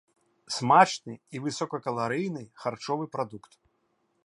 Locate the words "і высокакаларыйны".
1.35-2.43